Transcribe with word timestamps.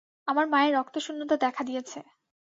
আমার 0.27 0.45
মায়ের 0.47 0.73
রক্তশুন্যতা 0.73 1.35
দেখা 1.37 1.61
দিয়েছে। 1.63 1.99